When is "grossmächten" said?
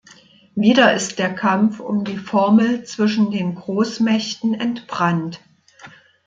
3.53-4.55